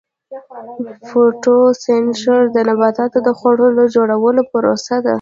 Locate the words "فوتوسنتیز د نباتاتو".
1.09-3.17